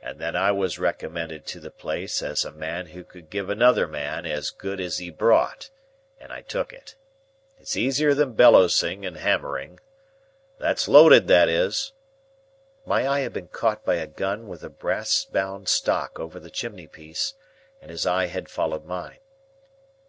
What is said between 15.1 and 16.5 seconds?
bound stock over the